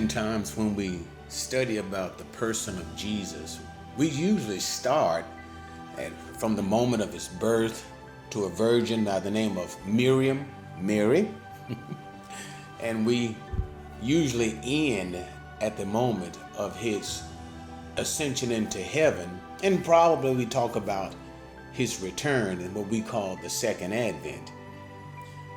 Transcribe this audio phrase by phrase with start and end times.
[0.00, 3.60] Oftentimes, when we study about the person of Jesus,
[3.98, 5.26] we usually start
[5.98, 7.86] at, from the moment of his birth
[8.30, 10.46] to a virgin by the name of Miriam,
[10.80, 11.28] Mary,
[12.80, 13.36] and we
[14.00, 15.22] usually end
[15.60, 17.22] at the moment of his
[17.98, 19.28] ascension into heaven,
[19.62, 21.14] and probably we talk about
[21.72, 24.50] his return in what we call the second advent.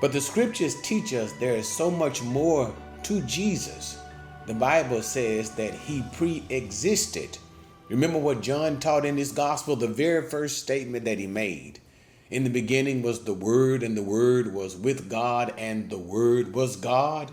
[0.02, 4.03] But the scriptures teach us there is so much more to Jesus.
[4.46, 7.38] The Bible says that he pre existed.
[7.90, 11.80] Remember what John taught in his gospel, the very first statement that he made.
[12.30, 16.54] In the beginning was the Word, and the Word was with God, and the Word
[16.54, 17.32] was God.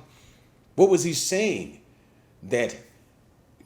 [0.76, 1.80] What was he saying?
[2.42, 2.76] That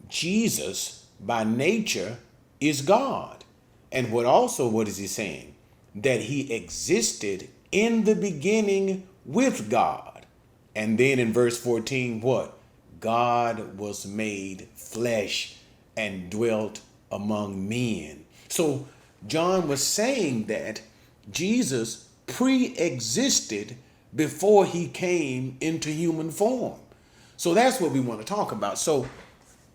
[0.08, 2.18] Jesus, by nature,
[2.61, 3.44] is God.
[3.92, 5.55] And what also, what is he saying?
[5.94, 10.27] That he existed in the beginning with God.
[10.74, 12.58] And then in verse 14, what?
[13.05, 15.56] God was made flesh
[15.94, 16.80] and dwelt
[17.12, 18.24] among men.
[18.48, 18.88] So
[19.27, 20.80] John was saying that
[21.30, 23.77] Jesus pre existed
[24.16, 26.80] before he came into human form.
[27.36, 28.78] So that's what we want to talk about.
[28.78, 29.06] So,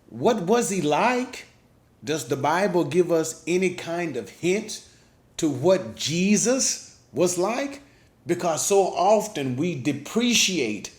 [0.08, 1.46] what was he like?
[2.02, 4.84] Does the Bible give us any kind of hint
[5.36, 7.82] to what Jesus was like?
[8.26, 10.90] Because so often we depreciate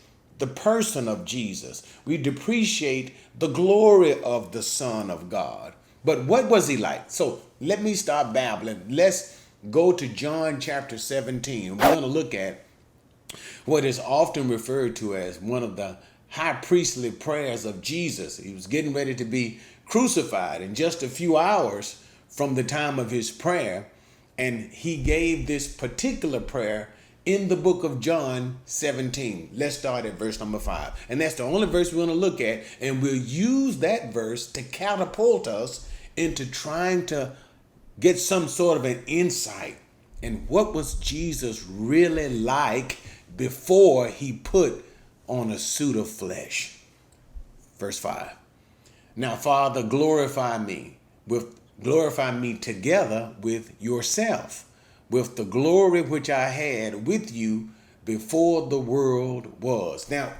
[0.42, 5.73] the person of Jesus, we depreciate the glory of the Son of God.
[6.03, 7.11] But what was he like?
[7.11, 8.81] So let me stop babbling.
[8.89, 9.39] Let's
[9.70, 11.78] go to John chapter 17.
[11.78, 12.66] We're going to look at
[13.66, 15.98] what is often referred to as one of the
[16.30, 18.37] high priestly prayers of Jesus.
[18.37, 22.98] He was getting ready to be crucified in just a few hours from the time
[22.98, 23.92] of his prayer.
[24.39, 26.89] And he gave this particular prayer
[27.26, 29.52] in the book of John 17.
[29.54, 31.05] Let's start at verse number 5.
[31.09, 32.64] And that's the only verse we're going to look at.
[32.80, 35.87] And we'll use that verse to catapult us
[36.17, 37.33] into trying to
[37.99, 39.77] get some sort of an insight
[40.21, 42.98] in what was Jesus really like
[43.37, 44.83] before he put
[45.27, 46.77] on a suit of flesh.
[47.77, 48.31] Verse 5.
[49.15, 54.65] Now, Father, glorify me with glorify me together with yourself,
[55.11, 57.70] with the glory which I had with you
[58.05, 60.10] before the world was.
[60.10, 60.33] Now,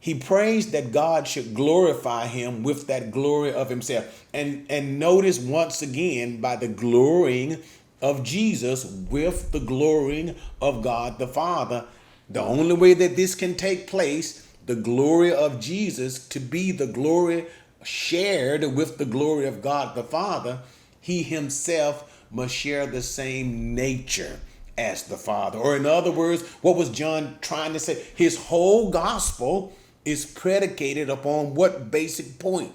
[0.00, 4.26] he prays that God should glorify him with that glory of himself.
[4.34, 7.58] And and notice once again by the glorying
[8.00, 11.86] of Jesus with the glorying of God the Father.
[12.28, 16.88] The only way that this can take place, the glory of Jesus to be the
[16.88, 17.46] glory
[17.84, 20.60] shared with the glory of God the Father,
[21.00, 24.40] he himself must share the same nature
[24.76, 25.58] as the Father.
[25.58, 28.02] Or in other words, what was John trying to say?
[28.16, 29.72] His whole gospel
[30.04, 32.72] is predicated upon what basic point?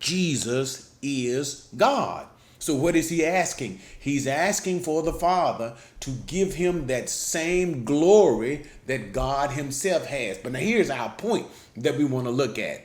[0.00, 2.26] Jesus is God.
[2.58, 3.80] So, what is he asking?
[4.00, 10.38] He's asking for the Father to give him that same glory that God Himself has.
[10.38, 11.46] But now, here's our point
[11.76, 12.82] that we want to look at.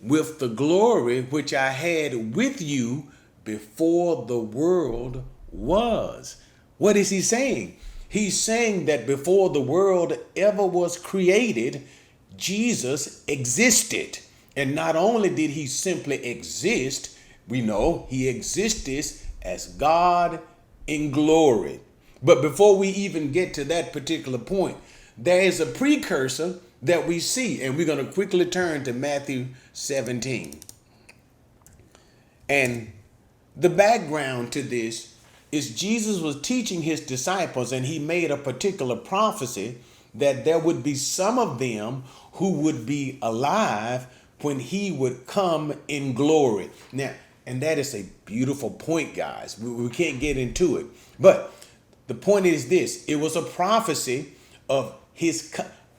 [0.00, 3.08] With the glory which I had with you
[3.44, 6.36] before the world was.
[6.78, 7.76] What is he saying?
[8.08, 11.86] He's saying that before the world ever was created,
[12.36, 14.18] Jesus existed.
[14.56, 17.16] And not only did he simply exist,
[17.48, 19.06] we know he existed
[19.42, 20.40] as God
[20.86, 21.80] in glory.
[22.22, 24.76] But before we even get to that particular point,
[25.16, 29.48] there is a precursor that we see, and we're going to quickly turn to Matthew
[29.72, 30.60] 17.
[32.48, 32.92] And
[33.56, 35.11] the background to this
[35.52, 39.78] is Jesus was teaching his disciples, and he made a particular prophecy
[40.14, 44.06] that there would be some of them who would be alive
[44.40, 46.70] when he would come in glory.
[46.90, 47.12] Now,
[47.46, 49.58] and that is a beautiful point, guys.
[49.58, 50.86] We, we can't get into it.
[51.20, 51.52] But
[52.06, 54.32] the point is this it was a prophecy
[54.68, 55.54] of his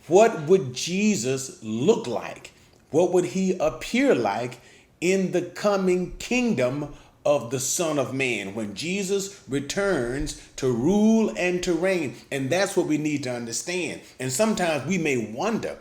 [0.07, 2.51] what would Jesus look like?
[2.89, 4.59] What would he appear like
[5.00, 6.94] in the coming kingdom
[7.25, 12.16] of the Son of Man when Jesus returns to rule and to reign?
[12.31, 14.02] And that's what we need to understand.
[14.20, 15.78] And sometimes we may wonder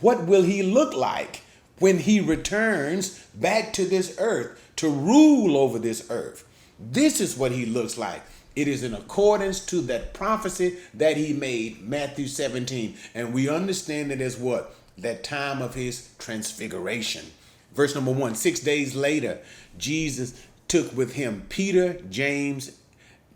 [0.00, 1.42] what will he look like
[1.78, 6.46] when he returns back to this earth to rule over this earth?
[6.78, 8.22] This is what he looks like.
[8.56, 12.96] It is in accordance to that prophecy that he made, Matthew 17.
[13.14, 14.74] And we understand it as what?
[14.98, 17.26] That time of his transfiguration.
[17.74, 19.38] Verse number one six days later,
[19.78, 22.72] Jesus took with him Peter, James,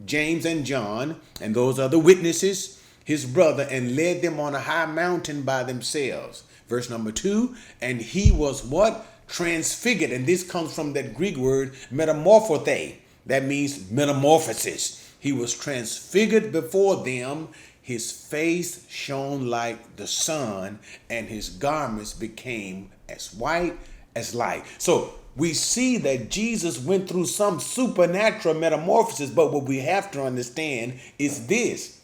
[0.04, 4.86] James and John, and those other witnesses, his brother, and led them on a high
[4.86, 9.06] mountain by themselves Verse number two, and he was what?
[9.28, 10.10] Transfigured.
[10.10, 12.96] And this comes from that Greek word metamorphothe.
[13.26, 15.12] That means metamorphosis.
[15.18, 17.48] He was transfigured before them.
[17.80, 20.78] His face shone like the sun,
[21.10, 23.76] and his garments became as white
[24.16, 24.64] as light.
[24.78, 30.22] So we see that Jesus went through some supernatural metamorphosis, but what we have to
[30.22, 32.00] understand is this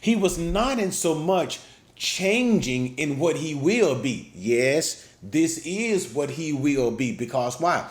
[0.00, 1.60] He was not in so much
[1.96, 4.32] changing in what he will be.
[4.34, 7.86] Yes, this is what he will be because why?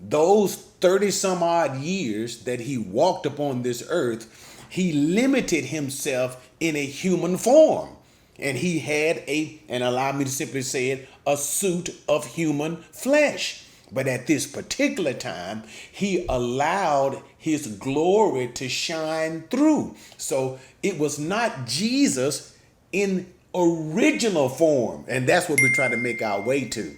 [0.00, 6.76] Those 30 some odd years that he walked upon this earth, he limited himself in
[6.76, 7.90] a human form.
[8.38, 12.78] And he had a, and allow me to simply say it, a suit of human
[12.78, 13.64] flesh.
[13.92, 19.96] But at this particular time, he allowed his glory to shine through.
[20.16, 22.56] So it was not Jesus
[22.90, 25.04] in original form.
[25.08, 26.96] And that's what we're trying to make our way to.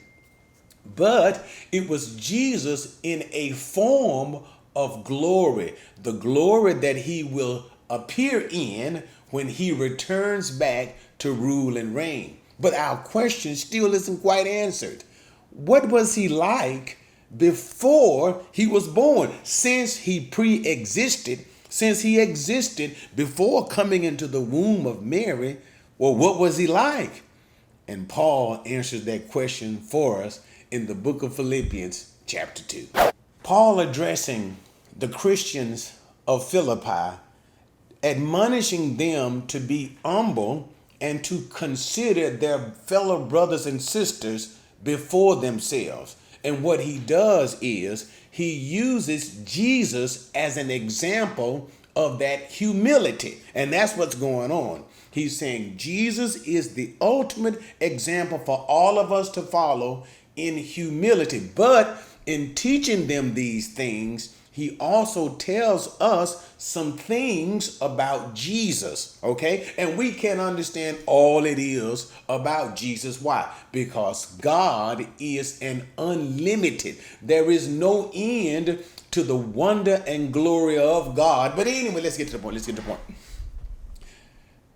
[0.96, 4.42] But it was Jesus in a form
[4.76, 11.76] of glory, the glory that he will appear in when he returns back to rule
[11.76, 12.38] and reign.
[12.60, 15.04] But our question still isn't quite answered.
[15.54, 16.98] What was he like
[17.34, 19.30] before he was born?
[19.44, 25.58] Since he pre existed, since he existed before coming into the womb of Mary,
[25.96, 27.22] well, what was he like?
[27.86, 30.40] And Paul answers that question for us
[30.70, 32.88] in the book of Philippians, chapter 2.
[33.44, 34.56] Paul addressing
[34.96, 35.96] the Christians
[36.26, 37.16] of Philippi,
[38.02, 46.16] admonishing them to be humble and to consider their fellow brothers and sisters before themselves.
[46.44, 53.38] And what he does is he uses Jesus as an example of that humility.
[53.54, 54.84] And that's what's going on.
[55.10, 60.04] He's saying Jesus is the ultimate example for all of us to follow
[60.36, 61.38] in humility.
[61.54, 61.96] But
[62.26, 69.68] in teaching them these things, he also tells us some things about Jesus, okay?
[69.76, 73.20] And we can understand all it is about Jesus.
[73.20, 73.52] Why?
[73.72, 76.98] Because God is an unlimited.
[77.20, 81.54] There is no end to the wonder and glory of God.
[81.56, 82.54] But anyway, let's get to the point.
[82.54, 83.00] Let's get to the point.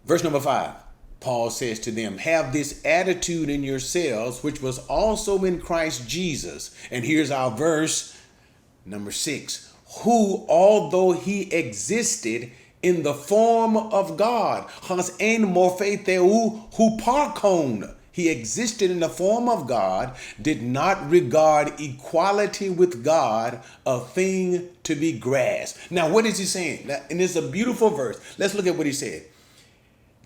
[0.06, 0.74] Verse number five,
[1.20, 6.74] Paul says to them, Have this attitude in yourselves, which was also in Christ Jesus.
[6.90, 8.18] And here's our verse
[8.84, 9.67] number six,
[10.00, 12.50] who, although he existed
[12.82, 19.48] in the form of God, has en morphe theu huparkon, he existed in the form
[19.48, 25.90] of God, did not regard equality with God a thing to be grasped.
[25.90, 26.90] Now, what is he saying?
[27.10, 28.20] And it's a beautiful verse.
[28.36, 29.24] Let's look at what he said.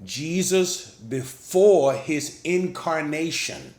[0.06, 3.74] Jesus, before his incarnation,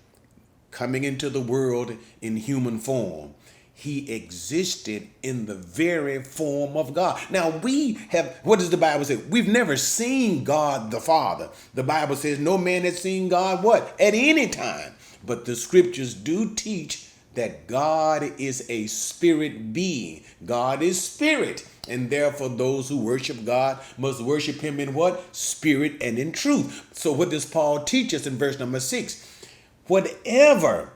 [0.69, 3.33] coming into the world in human form,
[3.73, 7.19] he existed in the very form of God.
[7.29, 9.15] Now, we have, what does the Bible say?
[9.15, 11.49] We've never seen God the Father.
[11.73, 13.99] The Bible says no man has seen God what?
[13.99, 14.93] At any time.
[15.25, 20.23] But the scriptures do teach that God is a spirit being.
[20.45, 21.67] God is spirit.
[21.87, 25.35] And therefore, those who worship God must worship Him in what?
[25.35, 26.87] Spirit and in truth.
[26.93, 29.27] So, what does Paul teach us in verse number six?
[29.87, 30.92] Whatever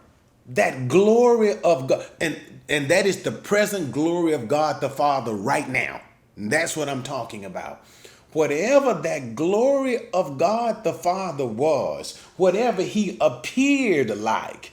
[0.49, 2.39] that glory of God, and,
[2.69, 6.01] and that is the present glory of God the Father right now.
[6.35, 7.83] And that's what I'm talking about.
[8.33, 14.71] Whatever that glory of God the Father was, whatever He appeared like,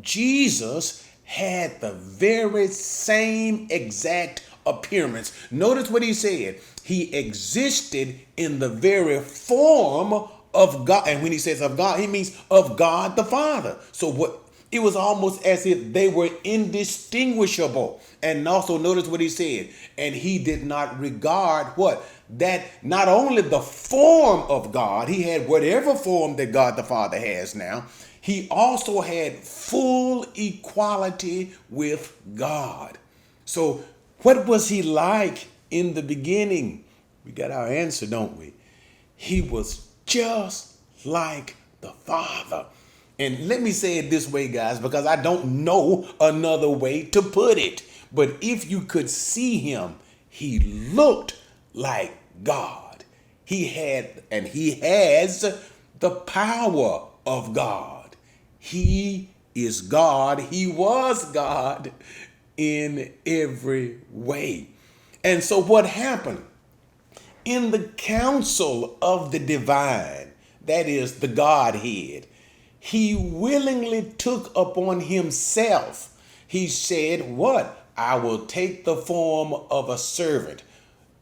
[0.00, 5.32] Jesus had the very same exact appearance.
[5.50, 6.60] Notice what he said.
[6.82, 11.08] He existed in the very form of God.
[11.08, 13.78] And when he says of God, he means of God the Father.
[13.92, 14.43] So what
[14.74, 18.00] it was almost as if they were indistinguishable.
[18.22, 19.68] And also notice what he said.
[19.96, 22.04] And he did not regard what?
[22.30, 27.18] That not only the form of God, he had whatever form that God the Father
[27.18, 27.86] has now,
[28.20, 32.98] he also had full equality with God.
[33.44, 33.84] So
[34.22, 36.84] what was he like in the beginning?
[37.24, 38.54] We got our answer, don't we?
[39.14, 42.66] He was just like the Father.
[43.18, 47.22] And let me say it this way, guys, because I don't know another way to
[47.22, 47.82] put it.
[48.12, 49.96] But if you could see him,
[50.28, 51.36] he looked
[51.72, 53.04] like God.
[53.44, 55.60] He had, and he has
[56.00, 58.16] the power of God.
[58.58, 60.40] He is God.
[60.40, 61.92] He was God
[62.56, 64.68] in every way.
[65.22, 66.44] And so, what happened?
[67.44, 70.32] In the council of the divine,
[70.66, 72.26] that is the Godhead,
[72.84, 76.14] he willingly took upon himself.
[76.46, 77.82] He said, What?
[77.96, 80.62] I will take the form of a servant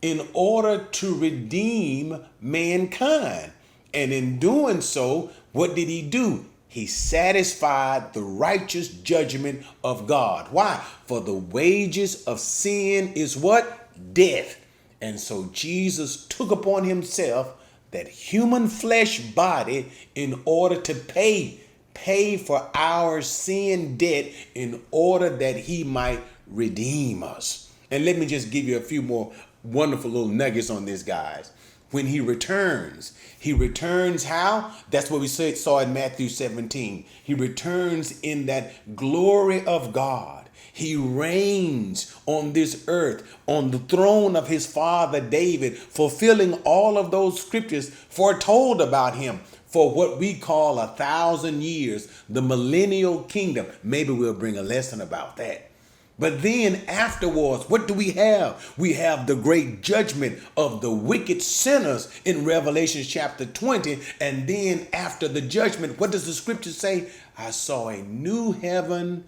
[0.00, 3.52] in order to redeem mankind.
[3.94, 6.46] And in doing so, what did he do?
[6.66, 10.48] He satisfied the righteous judgment of God.
[10.50, 10.82] Why?
[11.06, 13.88] For the wages of sin is what?
[14.12, 14.58] Death.
[15.00, 17.54] And so Jesus took upon himself
[17.92, 21.60] that human flesh body in order to pay
[21.94, 27.72] pay for our sin debt in order that he might redeem us.
[27.90, 29.32] And let me just give you a few more
[29.62, 31.52] wonderful little nuggets on this, guys.
[31.90, 34.72] When he returns, he returns how?
[34.90, 37.04] That's what we saw in Matthew 17.
[37.22, 40.41] He returns in that glory of God.
[40.72, 47.10] He reigns on this earth on the throne of his father David, fulfilling all of
[47.10, 53.66] those scriptures foretold about him for what we call a thousand years, the millennial kingdom.
[53.82, 55.70] Maybe we'll bring a lesson about that.
[56.18, 58.74] But then afterwards, what do we have?
[58.76, 63.98] We have the great judgment of the wicked sinners in Revelation chapter 20.
[64.20, 67.08] And then after the judgment, what does the scripture say?
[67.36, 69.24] I saw a new heaven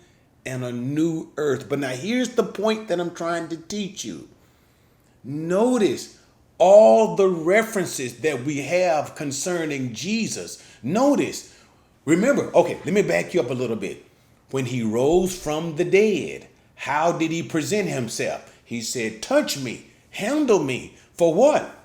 [0.47, 1.69] and a new earth.
[1.69, 4.29] But now here's the point that I'm trying to teach you.
[5.23, 6.19] Notice
[6.59, 10.63] all the references that we have concerning Jesus.
[10.83, 11.55] Notice,
[12.05, 14.05] remember, okay, let me back you up a little bit.
[14.51, 18.57] When he rose from the dead, how did he present himself?
[18.65, 20.97] He said, Touch me, handle me.
[21.15, 21.84] For what?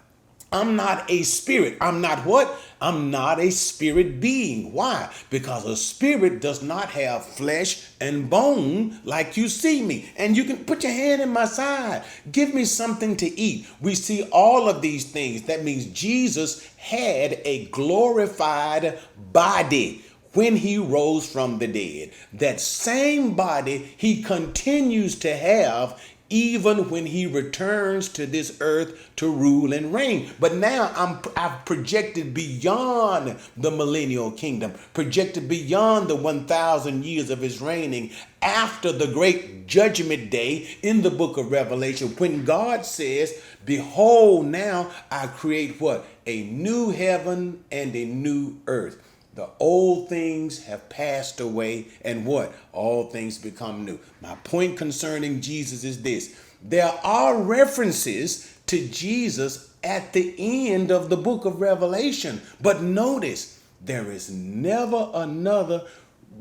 [0.51, 1.77] I'm not a spirit.
[1.79, 2.59] I'm not what?
[2.81, 4.73] I'm not a spirit being.
[4.73, 5.13] Why?
[5.29, 10.11] Because a spirit does not have flesh and bone like you see me.
[10.17, 12.03] And you can put your hand in my side.
[12.31, 13.67] Give me something to eat.
[13.79, 15.43] We see all of these things.
[15.43, 18.97] That means Jesus had a glorified
[19.31, 20.03] body
[20.33, 22.11] when he rose from the dead.
[22.33, 29.31] That same body he continues to have even when he returns to this earth to
[29.31, 30.31] rule and reign.
[30.39, 37.39] But now I'm I've projected beyond the millennial kingdom, projected beyond the 1000 years of
[37.39, 43.33] his reigning after the great judgment day in the book of Revelation when God says,
[43.65, 46.05] "Behold, now I create what?
[46.25, 48.97] A new heaven and a new earth."
[49.35, 52.53] The old things have passed away, and what?
[52.73, 53.99] All things become new.
[54.21, 60.35] My point concerning Jesus is this there are references to Jesus at the
[60.71, 65.85] end of the book of Revelation, but notice there is never another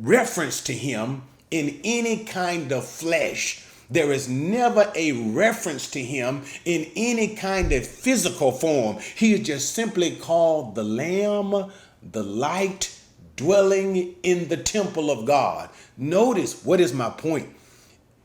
[0.01, 3.65] reference to him in any kind of flesh.
[3.91, 8.99] There is never a reference to him in any kind of physical form.
[9.17, 11.71] He is just simply called the Lamb
[12.03, 12.99] the light
[13.37, 15.71] dwelling in the temple of God.
[15.97, 17.49] Notice what is my point.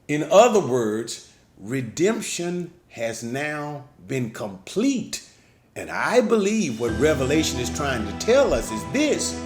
[0.07, 5.27] In other words, redemption has now been complete.
[5.75, 9.39] And I believe what Revelation is trying to tell us is this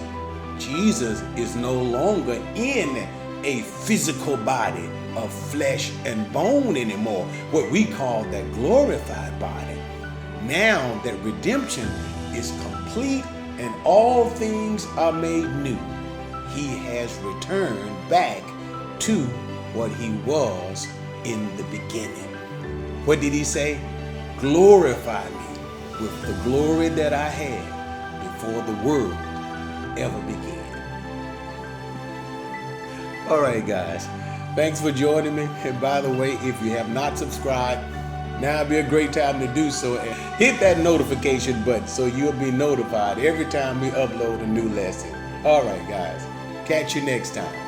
[0.58, 3.08] Jesus is no longer in
[3.44, 9.78] a physical body of flesh and bone anymore, what we call that glorified body.
[10.44, 11.86] Now that redemption
[12.34, 13.24] is complete
[13.58, 15.78] and all things are made new,
[16.54, 18.42] he has returned back
[19.00, 19.24] to
[19.74, 20.86] what he was
[21.24, 22.34] in the beginning.
[23.04, 23.80] What did he say?
[24.38, 25.46] Glorify me
[26.00, 29.16] with the glory that I had before the world
[29.98, 30.58] ever began.
[33.28, 34.06] All right, guys.
[34.54, 35.48] Thanks for joining me.
[35.64, 37.82] And by the way, if you have not subscribed,
[38.40, 39.98] now would be a great time to do so.
[39.98, 44.68] And hit that notification button so you'll be notified every time we upload a new
[44.70, 45.14] lesson.
[45.44, 46.26] All right, guys.
[46.66, 47.67] Catch you next time.